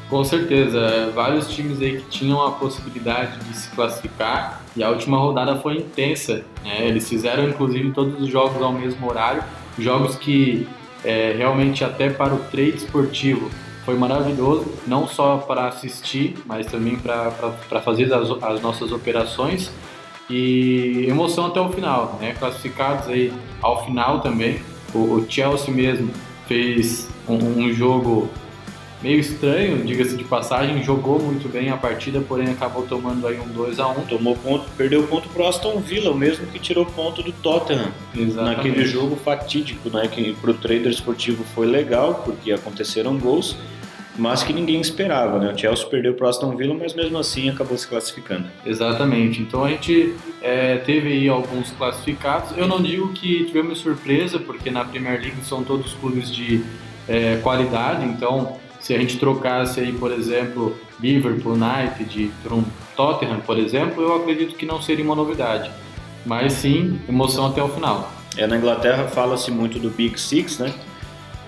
Com 0.10 0.24
certeza, 0.24 1.10
vários 1.16 1.50
times 1.50 1.82
aí 1.82 1.98
que 2.02 2.10
tinham 2.10 2.46
a 2.46 2.52
possibilidade 2.52 3.40
de 3.46 3.58
se 3.58 3.70
classificar 3.72 4.62
e 4.76 4.84
a 4.84 4.90
última 4.90 5.18
rodada 5.18 5.56
foi 5.58 5.78
intensa. 5.78 6.44
Né? 6.64 6.88
Eles 6.88 7.08
fizeram 7.08 7.48
inclusive 7.48 7.92
todos 7.92 8.22
os 8.22 8.28
jogos 8.28 8.62
ao 8.62 8.74
mesmo 8.74 9.10
horário, 9.10 9.44
jogos 9.80 10.16
que 10.16 10.68
é, 11.04 11.34
realmente 11.38 11.84
até 11.84 12.10
para 12.10 12.34
o 12.34 12.40
trade 12.52 12.76
esportivo 12.76 13.50
foi 13.86 13.96
maravilhoso, 13.96 14.66
não 14.88 15.08
só 15.08 15.38
para 15.38 15.68
assistir, 15.68 16.36
mas 16.46 16.68
também 16.68 16.98
para 16.98 17.82
fazer 17.84 18.14
as, 18.14 18.30
as, 18.44 18.62
nossas 18.62 18.92
operações 18.92 19.72
e 20.30 21.06
emoção 21.10 21.48
até 21.48 21.60
o 21.60 21.70
final, 21.70 22.18
né? 22.22 22.34
Classificados 22.34 23.08
aí 23.08 23.34
ao 23.62 23.84
final 23.84 24.22
também. 24.22 24.62
O, 24.94 25.16
o 25.16 25.26
Chelsea 25.30 25.74
mesmo 25.74 26.12
fez 26.48 27.10
um, 27.28 27.36
um 27.36 27.74
jogo 27.74 28.30
meio 29.02 29.20
estranho, 29.20 29.84
diga-se 29.84 30.16
de 30.16 30.24
passagem, 30.24 30.84
jogou 30.84 31.20
muito 31.20 31.50
bem 31.50 31.70
a 31.70 31.78
partida, 31.78 32.22
porém 32.22 32.50
acabou 32.50 32.84
tomando 32.84 33.26
aí 33.28 33.40
um 33.40 33.48
2 33.48 33.80
a 33.80 33.88
1 33.88 34.06
Tomou 34.06 34.36
ponto, 34.36 34.70
perdeu 34.78 35.04
ponto 35.08 35.28
pro 35.30 35.48
Aston 35.48 35.80
Villa, 35.80 36.12
o 36.12 36.16
mesmo 36.16 36.46
que 36.48 36.60
tirou 36.60 36.86
ponto 36.86 37.24
do 37.24 37.32
Tottenham. 37.32 37.92
Exatamente. 38.16 38.58
Naquele 38.58 38.86
jogo 38.86 39.16
fatídico, 39.16 39.90
né? 39.90 40.08
Que 40.08 40.34
pro 40.36 40.54
trader 40.54 40.92
esportivo 40.92 41.44
foi 41.56 41.66
legal, 41.66 42.22
porque 42.26 42.52
aconteceram 42.52 43.18
gols, 43.18 43.56
mas 44.18 44.44
que 44.44 44.54
ninguém 44.54 44.80
esperava, 44.80 45.40
né? 45.40 45.52
O 45.52 45.58
Chelsea 45.58 45.88
perdeu 45.88 46.14
pro 46.14 46.28
Aston 46.28 46.56
Villa, 46.56 46.76
mas 46.76 46.94
mesmo 46.94 47.18
assim 47.18 47.50
acabou 47.50 47.78
se 47.78 47.88
classificando. 47.88 48.48
Exatamente. 48.66 49.42
Então 49.42 49.64
a 49.64 49.70
gente 49.70 50.14
é, 50.42 50.78
teve 50.78 51.08
aí 51.10 51.30
alguns 51.30 51.72
classificados. 51.72 52.56
Eu 52.56 52.68
não 52.68 52.82
digo 52.82 53.14
que 53.14 53.46
tivemos 53.46 53.80
surpresa, 53.80 54.38
porque 54.38 54.70
na 54.70 54.86
Premier 54.86 55.20
League 55.20 55.44
são 55.44 55.64
todos 55.64 55.94
clubes 55.94 56.32
de 56.32 56.64
é, 57.08 57.38
qualidade, 57.42 58.06
então 58.06 58.58
se 58.82 58.96
a 58.96 59.00
gente 59.00 59.18
trocasse 59.18 59.80
aí, 59.80 59.94
por 59.94 60.12
exemplo, 60.12 60.76
Liverpool, 61.00 61.54
United 61.54 62.32
por 62.44 62.54
um 62.54 62.64
Tottenham, 62.96 63.40
por 63.40 63.58
exemplo, 63.58 64.02
eu 64.02 64.16
acredito 64.16 64.56
que 64.56 64.66
não 64.66 64.82
seria 64.82 65.06
uma 65.06 65.16
novidade. 65.16 65.72
Mas 66.26 66.54
sim, 66.54 67.00
emoção 67.08 67.48
até 67.48 67.62
o 67.62 67.70
final. 67.70 68.12
É, 68.38 68.48
na 68.48 68.58
Inglaterra 68.58 69.08
fala-se 69.08 69.52
muito 69.52 69.80
do 69.80 69.90
Big 69.90 70.20
Six, 70.20 70.60
né? 70.60 70.74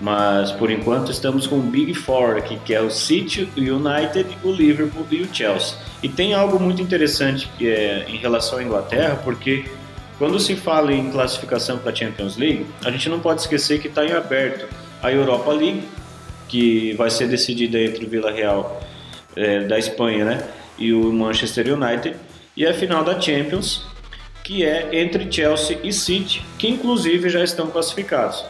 Mas 0.00 0.52
por 0.52 0.70
enquanto 0.70 1.10
estamos 1.10 1.46
com 1.46 1.56
o 1.56 1.62
Big 1.62 1.94
Four 1.94 2.36
aqui, 2.36 2.58
que 2.64 2.74
é 2.74 2.80
o 2.80 2.90
City, 2.90 3.48
o 3.56 3.60
United, 3.60 4.26
o 4.42 4.50
Liverpool 4.50 5.06
e 5.10 5.22
o 5.22 5.34
Chelsea. 5.34 5.76
E 6.02 6.08
tem 6.08 6.34
algo 6.34 6.60
muito 6.60 6.82
interessante 6.82 7.50
é 7.60 8.04
em 8.08 8.16
relação 8.16 8.58
à 8.58 8.62
Inglaterra, 8.62 9.20
porque 9.24 9.64
quando 10.18 10.38
se 10.38 10.54
fala 10.56 10.92
em 10.92 11.10
classificação 11.10 11.78
para 11.78 11.92
a 11.92 11.94
Champions 11.94 12.36
League, 12.36 12.66
a 12.84 12.90
gente 12.90 13.08
não 13.08 13.20
pode 13.20 13.40
esquecer 13.40 13.80
que 13.80 13.88
está 13.88 14.04
em 14.04 14.12
aberto 14.12 14.66
a 15.02 15.10
Europa 15.10 15.52
League 15.52 15.84
que 16.48 16.92
vai 16.94 17.10
ser 17.10 17.28
decidida 17.28 17.78
entre 17.78 18.04
o 18.04 18.08
Vila 18.08 18.30
Real 18.30 18.80
é, 19.36 19.60
da 19.60 19.78
Espanha 19.78 20.24
né, 20.24 20.48
e 20.78 20.92
o 20.92 21.12
Manchester 21.12 21.72
United, 21.72 22.16
e 22.56 22.66
a 22.66 22.72
final 22.72 23.02
da 23.04 23.20
Champions, 23.20 23.86
que 24.42 24.64
é 24.64 25.00
entre 25.00 25.30
Chelsea 25.30 25.78
e 25.82 25.92
City, 25.92 26.44
que 26.58 26.68
inclusive 26.68 27.28
já 27.28 27.42
estão 27.42 27.68
classificados. 27.68 28.44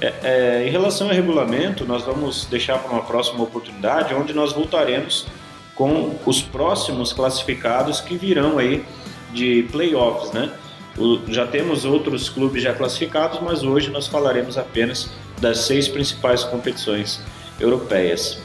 É, 0.00 0.12
é, 0.22 0.66
em 0.66 0.70
relação 0.70 1.08
ao 1.08 1.14
regulamento, 1.14 1.84
nós 1.84 2.02
vamos 2.02 2.46
deixar 2.46 2.78
para 2.78 2.90
uma 2.90 3.02
próxima 3.02 3.42
oportunidade, 3.42 4.14
onde 4.14 4.32
nós 4.32 4.52
voltaremos 4.52 5.26
com 5.74 6.16
os 6.26 6.42
próximos 6.42 7.12
classificados 7.12 8.00
que 8.00 8.16
virão 8.16 8.58
aí 8.58 8.84
de 9.32 9.66
playoffs, 9.70 10.32
né? 10.32 10.52
O, 10.98 11.20
já 11.28 11.46
temos 11.46 11.84
outros 11.84 12.28
clubes 12.28 12.62
já 12.62 12.74
classificados, 12.74 13.40
mas 13.40 13.62
hoje 13.62 13.90
nós 13.90 14.06
falaremos 14.06 14.58
apenas 14.58 15.10
das 15.40 15.58
seis 15.58 15.88
principais 15.88 16.44
competições 16.44 17.20
europeias. 17.62 18.38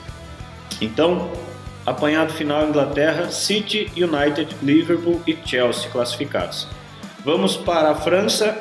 Então, 0.80 1.32
apanhado 1.86 2.34
final 2.34 2.68
Inglaterra, 2.68 3.30
City, 3.30 3.92
United, 3.98 4.56
Liverpool 4.62 5.22
e 5.26 5.38
Chelsea 5.46 5.90
classificados. 5.90 6.68
Vamos 7.26 7.58
para 7.58 7.92
a 7.92 7.96
França. 7.96 8.58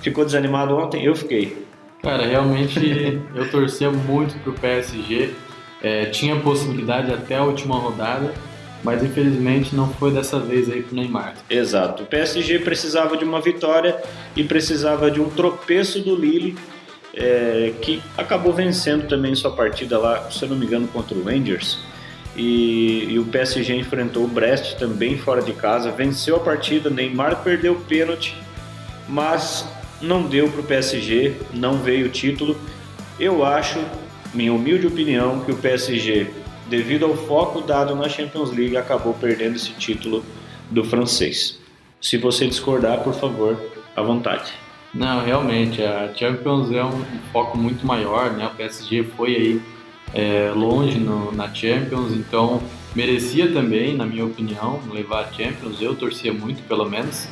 Ficou 0.00 0.24
desanimado 0.24 0.76
ontem? 0.76 1.04
Eu 1.04 1.14
fiquei. 1.14 1.66
Cara, 2.02 2.26
realmente 2.26 3.20
eu 3.34 3.50
torcia 3.50 3.90
muito 3.90 4.38
pro 4.42 4.52
PSG. 4.52 5.34
É, 5.82 6.06
tinha 6.06 6.36
possibilidade 6.36 7.12
até 7.12 7.36
a 7.36 7.42
última 7.42 7.76
rodada, 7.76 8.32
mas 8.82 9.02
infelizmente 9.02 9.74
não 9.74 9.92
foi 9.92 10.12
dessa 10.12 10.38
vez 10.38 10.70
aí 10.70 10.82
pro 10.82 10.94
Neymar. 10.94 11.34
Exato. 11.50 12.04
O 12.04 12.06
PSG 12.06 12.60
precisava 12.60 13.16
de 13.16 13.24
uma 13.24 13.40
vitória 13.40 14.00
e 14.34 14.44
precisava 14.44 15.10
de 15.10 15.20
um 15.20 15.28
tropeço 15.28 16.00
do 16.00 16.14
Lille 16.14 16.56
é, 17.16 17.72
que 17.80 18.02
acabou 18.16 18.52
vencendo 18.52 19.08
também 19.08 19.34
sua 19.34 19.50
partida 19.50 19.98
lá, 19.98 20.30
se 20.30 20.42
eu 20.42 20.50
não 20.50 20.56
me 20.56 20.66
engano, 20.66 20.86
contra 20.86 21.16
o 21.16 21.24
Rangers. 21.24 21.78
E, 22.36 23.06
e, 23.08 23.18
o 23.18 23.24
PSG 23.24 23.74
enfrentou 23.74 24.24
o 24.24 24.28
Brest 24.28 24.76
também 24.76 25.16
fora 25.16 25.40
de 25.40 25.54
casa, 25.54 25.90
venceu 25.90 26.36
a 26.36 26.40
partida, 26.40 26.90
Neymar 26.90 27.42
perdeu 27.42 27.72
o 27.72 27.80
pênalti, 27.80 28.36
mas 29.08 29.66
não 30.02 30.22
deu 30.24 30.50
para 30.50 30.60
o 30.60 30.64
PSG, 30.64 31.34
não 31.54 31.78
veio 31.78 32.06
o 32.06 32.10
título. 32.10 32.54
Eu 33.18 33.42
acho, 33.42 33.82
minha 34.34 34.52
humilde 34.52 34.86
opinião, 34.86 35.40
que 35.40 35.50
o 35.50 35.56
PSG, 35.56 36.26
devido 36.68 37.06
ao 37.06 37.16
foco 37.16 37.62
dado 37.62 37.94
na 37.96 38.06
Champions 38.06 38.50
League, 38.50 38.76
acabou 38.76 39.14
perdendo 39.14 39.56
esse 39.56 39.72
título 39.72 40.22
do 40.70 40.84
francês. 40.84 41.58
Se 42.02 42.18
você 42.18 42.46
discordar, 42.46 43.02
por 43.02 43.14
favor, 43.14 43.58
à 43.96 44.02
vontade. 44.02 44.65
Não, 44.96 45.22
realmente, 45.22 45.82
a 45.82 46.10
Champions 46.14 46.72
é 46.72 46.82
um 46.82 47.04
foco 47.30 47.58
muito 47.58 47.86
maior, 47.86 48.30
né? 48.32 48.46
O 48.46 48.56
PSG 48.56 49.04
foi 49.14 49.36
aí 49.36 49.62
é, 50.14 50.50
longe 50.56 50.98
no, 50.98 51.30
na 51.32 51.52
Champions, 51.52 52.12
então 52.12 52.62
merecia 52.94 53.52
também, 53.52 53.94
na 53.94 54.06
minha 54.06 54.24
opinião, 54.24 54.80
levar 54.90 55.24
a 55.24 55.32
Champions. 55.32 55.82
Eu 55.82 55.94
torcia 55.94 56.32
muito, 56.32 56.62
pelo 56.62 56.88
menos, 56.88 57.28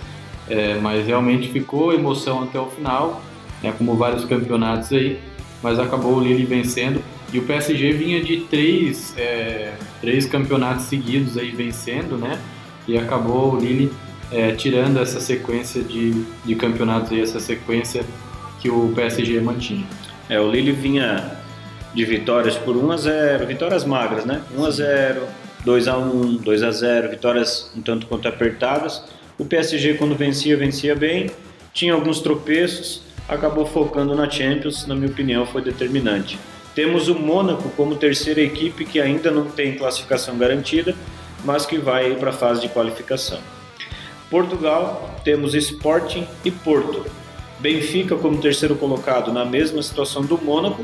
é, 0.47 0.75
mas 0.75 1.07
realmente 1.07 1.49
ficou 1.49 1.95
emoção 1.95 2.43
até 2.43 2.61
o 2.61 2.67
final, 2.67 3.23
né? 3.63 3.73
Como 3.79 3.97
vários 3.97 4.27
campeonatos 4.27 4.93
aí, 4.93 5.19
mas 5.63 5.79
acabou 5.79 6.17
o 6.17 6.21
Lille 6.21 6.45
vencendo. 6.45 7.03
E 7.33 7.39
o 7.39 7.45
PSG 7.45 7.93
vinha 7.93 8.23
de 8.23 8.43
três, 8.43 9.15
é, 9.17 9.73
três 10.03 10.27
campeonatos 10.27 10.85
seguidos 10.85 11.39
aí 11.39 11.51
vencendo, 11.51 12.19
né? 12.19 12.39
E 12.87 12.99
acabou 12.99 13.55
o 13.55 13.59
Lille 13.59 13.91
é, 14.33 14.53
tirando 14.53 15.01
essa 15.01 15.21
sequência 15.21 15.83
de, 15.83 16.25
de 16.45 16.55
campeonatos 16.55 17.13
e 17.13 17.21
essa 17.21 17.41
sequência 17.41 18.05
que 18.61 18.71
o 18.71 18.93
PSG 18.95 19.41
mantinha. 19.41 19.87
É, 20.29 20.41
o 20.41 20.51
Lille 20.51 20.73
vinha 20.73 21.39
de 21.95 22.05
vitórias 22.05 22.57
por 22.57 22.77
1 22.77 22.91
a 22.91 22.97
0, 22.97 23.47
vitórias 23.47 23.85
magras, 23.85 24.25
né? 24.25 24.43
1 24.57 24.65
a 24.65 24.71
0, 24.71 25.23
2 25.65 25.89
a 25.89 25.99
1, 25.99 26.37
2 26.37 26.63
a 26.63 26.71
0, 26.71 27.11
vitórias 27.11 27.71
um 27.77 27.83
tanto 27.83 28.07
quanto 28.07 28.27
apertadas. 28.27 29.03
O 29.39 29.45
PSG 29.45 29.95
quando 29.95 30.15
vencia, 30.17 30.57
vencia 30.57 30.95
bem, 30.95 31.31
tinha 31.73 31.93
alguns 31.93 32.21
tropeços, 32.21 33.03
acabou 33.29 33.67
focando 33.67 34.15
na 34.15 34.29
Champions, 34.31 34.87
na 34.87 34.95
minha 34.95 35.11
opinião, 35.11 35.47
foi 35.47 35.63
determinante. 35.63 36.39
Temos 36.75 37.09
o 37.09 37.15
Mônaco 37.15 37.69
como 37.71 37.95
terceira 37.97 38.41
equipe 38.41 38.85
que 38.85 39.01
ainda 39.01 39.31
não 39.31 39.45
tem 39.45 39.77
classificação 39.77 40.37
garantida, 40.37 40.95
mas 41.45 41.65
que 41.65 41.79
vai 41.79 42.15
para 42.15 42.31
a 42.31 42.33
fase 42.33 42.61
de 42.63 42.69
qualificação. 42.69 43.39
Portugal, 44.35 45.15
temos 45.23 45.55
Sporting 45.55 46.27
e 46.45 46.51
Porto. 46.51 47.07
Benfica 47.61 48.17
como 48.17 48.41
terceiro 48.41 48.75
colocado 48.75 49.33
na 49.33 49.45
mesma 49.45 49.81
situação 49.81 50.25
do 50.25 50.37
Mônaco, 50.37 50.83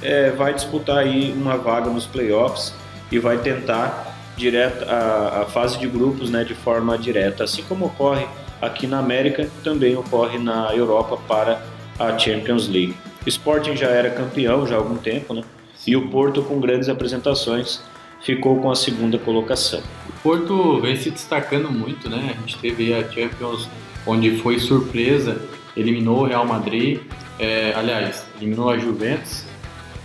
é, 0.00 0.30
vai 0.30 0.54
disputar 0.54 0.96
aí 0.96 1.30
uma 1.30 1.58
vaga 1.58 1.90
nos 1.90 2.06
playoffs 2.06 2.74
e 3.12 3.18
vai 3.18 3.36
tentar 3.36 4.16
direto 4.34 4.88
a, 4.88 5.42
a 5.42 5.44
fase 5.44 5.78
de 5.78 5.86
grupos 5.86 6.30
né, 6.30 6.42
de 6.42 6.54
forma 6.54 6.96
direta, 6.96 7.44
assim 7.44 7.62
como 7.64 7.84
ocorre 7.84 8.26
aqui 8.62 8.86
na 8.86 8.98
América, 8.98 9.46
também 9.62 9.94
ocorre 9.94 10.38
na 10.38 10.74
Europa 10.74 11.18
para 11.28 11.62
a 11.98 12.18
Champions 12.18 12.66
League. 12.66 12.96
Sporting 13.26 13.76
já 13.76 13.88
era 13.88 14.08
campeão 14.08 14.66
já 14.66 14.76
há 14.76 14.78
algum 14.78 14.96
tempo, 14.96 15.34
né? 15.34 15.42
E 15.86 15.94
o 15.96 16.08
Porto 16.08 16.42
com 16.42 16.58
grandes 16.58 16.88
apresentações 16.88 17.82
ficou 18.22 18.60
com 18.60 18.70
a 18.70 18.74
segunda 18.74 19.18
colocação. 19.18 19.80
O 20.08 20.12
Porto 20.22 20.80
vem 20.80 20.96
se 20.96 21.10
destacando 21.10 21.70
muito, 21.70 22.08
né? 22.08 22.34
A 22.36 22.40
gente 22.40 22.58
teve 22.58 22.92
a 22.92 23.02
Champions 23.10 23.68
onde 24.06 24.36
foi 24.38 24.58
surpresa, 24.58 25.40
eliminou 25.76 26.20
o 26.20 26.24
Real 26.24 26.46
Madrid, 26.46 27.00
é, 27.38 27.72
aliás, 27.74 28.26
eliminou 28.38 28.70
a 28.70 28.78
Juventus. 28.78 29.44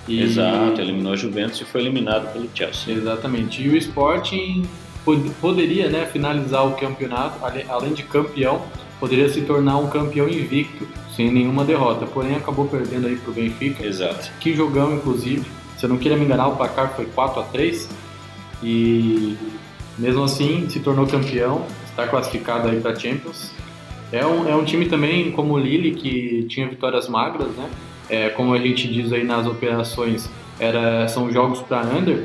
E... 0.07 0.22
Exato, 0.22 0.79
eliminou 0.79 1.13
a 1.13 1.15
Juventus 1.15 1.60
e 1.62 1.65
foi 1.65 1.81
eliminado 1.81 2.31
pelo 2.31 2.50
Chelsea. 2.53 2.93
Exatamente. 2.93 3.62
E 3.62 3.69
o 3.69 3.75
Sporting 3.75 4.63
poderia 5.41 5.89
né, 5.89 6.05
finalizar 6.05 6.65
o 6.65 6.74
campeonato, 6.74 7.39
além 7.69 7.93
de 7.93 8.03
campeão, 8.03 8.62
poderia 9.00 9.29
se 9.29 9.41
tornar 9.41 9.77
um 9.77 9.88
campeão 9.88 10.27
invicto, 10.27 10.88
sem 11.15 11.31
nenhuma 11.31 11.63
derrota. 11.63 12.05
Porém, 12.05 12.36
acabou 12.36 12.67
perdendo 12.67 13.07
aí 13.07 13.15
para 13.15 13.31
o 13.31 13.34
Benfica. 13.34 13.86
Exato. 13.86 14.31
Que 14.39 14.55
jogão, 14.55 14.95
inclusive. 14.95 15.45
Se 15.77 15.86
eu 15.86 15.89
não 15.89 15.98
queria 15.98 16.17
me 16.17 16.25
enganar, 16.25 16.48
o 16.48 16.55
placar 16.55 16.95
foi 16.95 17.05
4 17.05 17.41
a 17.41 17.43
3 17.43 17.89
E 18.63 19.38
mesmo 19.97 20.24
assim, 20.24 20.67
se 20.69 20.79
tornou 20.79 21.07
campeão, 21.07 21.65
está 21.89 22.07
classificado 22.07 22.67
aí 22.67 22.79
para 22.79 22.95
Champions. 22.95 23.51
É 24.12 24.25
um, 24.25 24.47
é 24.47 24.55
um 24.55 24.63
time 24.63 24.88
também 24.88 25.31
como 25.31 25.53
o 25.53 25.57
Lille, 25.57 25.95
que 25.95 26.45
tinha 26.50 26.67
vitórias 26.67 27.07
magras, 27.07 27.50
né? 27.50 27.69
É, 28.09 28.29
como 28.29 28.53
a 28.53 28.57
gente 28.57 28.88
diz 28.88 29.12
aí 29.12 29.24
nas 29.24 29.47
operações, 29.47 30.29
era, 30.59 31.07
são 31.07 31.31
jogos 31.31 31.59
para 31.62 31.81
under, 31.81 32.24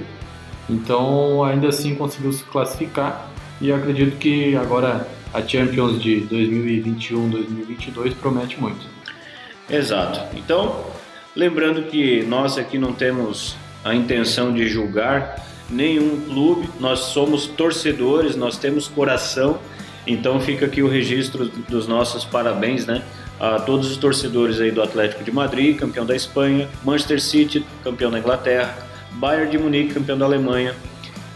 então, 0.70 1.42
ainda 1.42 1.68
assim, 1.68 1.96
conseguiu 1.96 2.32
se 2.32 2.44
classificar 2.44 3.28
e 3.60 3.72
acredito 3.72 4.16
que 4.16 4.54
agora 4.56 5.06
a 5.34 5.42
Champions 5.42 6.00
de 6.00 6.26
2021-2022 6.30 8.14
promete 8.14 8.60
muito. 8.60 8.86
Exato. 9.68 10.20
Então, 10.36 10.84
lembrando 11.34 11.82
que 11.82 12.22
nós 12.22 12.56
aqui 12.56 12.78
não 12.78 12.92
temos 12.92 13.56
a 13.84 13.94
intenção 13.94 14.52
de 14.52 14.68
julgar 14.68 15.44
nenhum 15.70 16.20
clube, 16.26 16.68
nós 16.78 16.98
somos 17.00 17.46
torcedores, 17.46 18.36
nós 18.36 18.58
temos 18.58 18.88
coração, 18.88 19.58
então 20.06 20.40
fica 20.40 20.66
aqui 20.66 20.82
o 20.82 20.88
registro 20.88 21.46
dos 21.68 21.86
nossos 21.86 22.24
parabéns, 22.24 22.86
né? 22.86 23.02
A 23.38 23.58
todos 23.58 23.90
os 23.90 23.96
torcedores 23.96 24.60
aí 24.60 24.70
do 24.70 24.82
Atlético 24.82 25.24
de 25.24 25.32
Madrid, 25.32 25.78
campeão 25.78 26.04
da 26.04 26.14
Espanha, 26.14 26.68
Manchester 26.84 27.20
City, 27.20 27.64
campeão 27.82 28.10
da 28.10 28.18
Inglaterra, 28.18 28.76
Bayern 29.12 29.50
de 29.50 29.58
Munique, 29.58 29.94
campeão 29.94 30.18
da 30.18 30.26
Alemanha, 30.26 30.74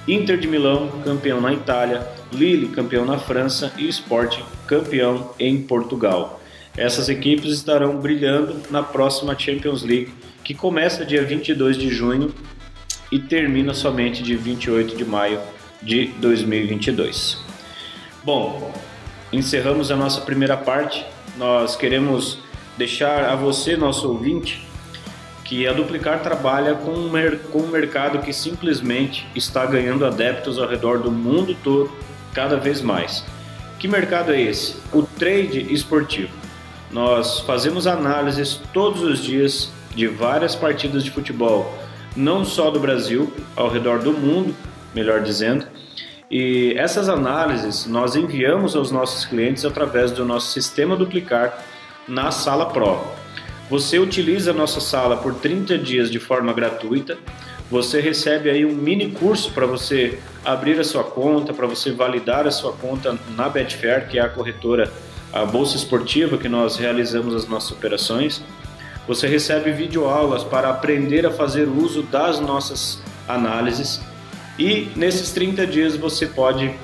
Inter 0.06 0.38
de 0.38 0.46
Milão, 0.46 0.88
campeão 1.02 1.40
na 1.40 1.52
Itália, 1.52 2.06
Lille, 2.30 2.68
campeão 2.68 3.06
na 3.06 3.18
França 3.18 3.72
e 3.78 3.88
Sporting, 3.88 4.44
campeão 4.66 5.30
em 5.38 5.62
Portugal. 5.62 6.40
Essas 6.76 7.08
equipes 7.08 7.52
estarão 7.52 7.96
brilhando 7.98 8.56
na 8.70 8.82
próxima 8.82 9.38
Champions 9.38 9.82
League, 9.82 10.12
que 10.42 10.52
começa 10.52 11.06
dia 11.06 11.24
22 11.24 11.78
de 11.78 11.88
junho 11.88 12.34
e 13.10 13.18
termina 13.18 13.74
somente 13.74 14.22
dia 14.22 14.36
28 14.36 14.96
de 14.96 15.04
maio 15.04 15.40
de 15.82 16.06
2022. 16.18 17.38
Bom, 18.22 18.72
encerramos 19.32 19.90
a 19.90 19.96
nossa 19.96 20.20
primeira 20.20 20.56
parte. 20.56 21.04
Nós 21.36 21.76
queremos 21.76 22.38
deixar 22.76 23.24
a 23.24 23.36
você, 23.36 23.76
nosso 23.76 24.08
ouvinte, 24.08 24.66
que 25.44 25.66
a 25.66 25.72
Duplicar 25.72 26.22
trabalha 26.22 26.74
com 26.74 26.92
um, 26.92 27.10
com 27.52 27.58
um 27.60 27.68
mercado 27.68 28.20
que 28.20 28.32
simplesmente 28.32 29.26
está 29.34 29.66
ganhando 29.66 30.06
adeptos 30.06 30.58
ao 30.58 30.68
redor 30.68 31.00
do 31.00 31.10
mundo 31.10 31.54
todo 31.62 31.92
cada 32.32 32.56
vez 32.56 32.80
mais. 32.80 33.24
Que 33.78 33.86
mercado 33.86 34.32
é 34.32 34.40
esse? 34.40 34.76
O 34.92 35.02
trade 35.02 35.72
esportivo. 35.72 36.32
Nós 36.90 37.40
fazemos 37.40 37.86
análises 37.86 38.60
todos 38.72 39.02
os 39.02 39.22
dias 39.22 39.70
de 39.94 40.06
várias 40.06 40.54
partidas 40.54 41.04
de 41.04 41.10
futebol, 41.10 41.76
não 42.16 42.44
só 42.44 42.70
do 42.70 42.78
Brasil, 42.80 43.32
ao 43.56 43.68
redor 43.68 44.00
do 44.00 44.12
mundo, 44.12 44.54
melhor 44.94 45.22
dizendo. 45.22 45.66
E 46.30 46.74
essas 46.76 47.08
análises 47.08 47.86
nós 47.86 48.16
enviamos 48.16 48.74
aos 48.74 48.90
nossos 48.90 49.24
clientes 49.24 49.64
através 49.64 50.10
do 50.10 50.24
nosso 50.24 50.52
sistema 50.52 50.96
Duplicar 50.96 51.64
na 52.08 52.30
Sala 52.30 52.66
Pro. 52.66 53.00
Você 53.70 53.98
utiliza 53.98 54.50
a 54.50 54.54
nossa 54.54 54.80
sala 54.80 55.16
por 55.16 55.34
30 55.34 55.78
dias 55.78 56.10
de 56.10 56.18
forma 56.18 56.52
gratuita. 56.52 57.16
Você 57.70 58.00
recebe 58.00 58.50
aí 58.50 58.64
um 58.64 58.74
mini 58.74 59.10
curso 59.10 59.52
para 59.52 59.66
você 59.66 60.18
abrir 60.44 60.78
a 60.78 60.84
sua 60.84 61.02
conta, 61.02 61.52
para 61.52 61.66
você 61.66 61.90
validar 61.90 62.46
a 62.46 62.50
sua 62.50 62.72
conta 62.72 63.18
na 63.36 63.48
Betfair, 63.48 64.06
que 64.08 64.18
é 64.18 64.22
a 64.22 64.28
corretora, 64.28 64.92
a 65.32 65.44
bolsa 65.46 65.76
esportiva 65.76 66.36
que 66.36 66.48
nós 66.48 66.76
realizamos 66.76 67.34
as 67.34 67.48
nossas 67.48 67.72
operações. 67.72 68.42
Você 69.06 69.26
recebe 69.26 69.70
videoaulas 69.72 70.42
para 70.42 70.70
aprender 70.70 71.26
a 71.26 71.30
fazer 71.30 71.68
uso 71.68 72.02
das 72.02 72.40
nossas 72.40 73.00
análises 73.28 74.00
e 74.58 74.88
nesses 74.96 75.30
30 75.32 75.66
dias 75.66 75.96
você 75.96 76.26
pode 76.26 76.74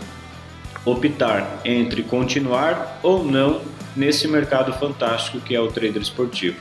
optar 0.84 1.60
entre 1.64 2.02
continuar 2.02 2.98
ou 3.02 3.24
não 3.24 3.62
nesse 3.96 4.26
mercado 4.28 4.72
fantástico 4.72 5.40
que 5.40 5.54
é 5.54 5.60
o 5.60 5.68
trader 5.68 6.02
esportivo. 6.02 6.56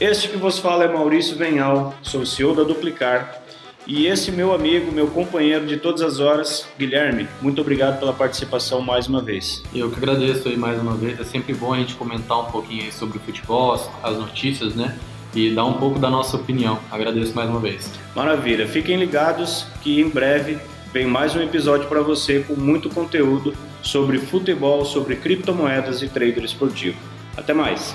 Este 0.00 0.28
que 0.28 0.36
vos 0.36 0.58
fala 0.58 0.84
é 0.84 0.88
Maurício 0.88 1.36
Venhal, 1.36 1.94
sou 2.02 2.20
o 2.20 2.26
CEO 2.26 2.54
da 2.54 2.62
Duplicar. 2.62 3.42
E 3.88 4.06
esse 4.06 4.30
meu 4.30 4.52
amigo, 4.52 4.92
meu 4.92 5.06
companheiro 5.06 5.66
de 5.66 5.78
todas 5.78 6.02
as 6.02 6.20
horas, 6.20 6.68
Guilherme, 6.78 7.26
muito 7.40 7.62
obrigado 7.62 7.98
pela 7.98 8.12
participação 8.12 8.82
mais 8.82 9.06
uma 9.06 9.22
vez. 9.22 9.62
Eu 9.74 9.90
que 9.90 9.96
agradeço 9.96 10.46
aí 10.46 10.58
mais 10.58 10.78
uma 10.78 10.94
vez, 10.94 11.18
é 11.18 11.24
sempre 11.24 11.54
bom 11.54 11.72
a 11.72 11.78
gente 11.78 11.94
comentar 11.94 12.38
um 12.38 12.44
pouquinho 12.50 12.92
sobre 12.92 13.16
o 13.16 13.20
futebol, 13.22 13.72
as 14.02 14.18
notícias, 14.18 14.74
né? 14.74 14.94
E 15.34 15.54
dar 15.54 15.64
um 15.64 15.72
pouco 15.72 15.98
da 15.98 16.10
nossa 16.10 16.36
opinião. 16.36 16.78
Agradeço 16.90 17.34
mais 17.34 17.48
uma 17.48 17.60
vez. 17.60 17.90
Maravilha, 18.14 18.68
fiquem 18.68 18.98
ligados 18.98 19.66
que 19.82 19.98
em 19.98 20.10
breve 20.10 20.58
vem 20.92 21.06
mais 21.06 21.34
um 21.34 21.40
episódio 21.40 21.88
para 21.88 22.02
você 22.02 22.40
com 22.40 22.56
muito 22.56 22.90
conteúdo 22.90 23.54
sobre 23.82 24.18
futebol, 24.18 24.84
sobre 24.84 25.16
criptomoedas 25.16 26.02
e 26.02 26.08
trader 26.08 26.44
esportivo. 26.44 26.98
Até 27.34 27.54
mais! 27.54 27.94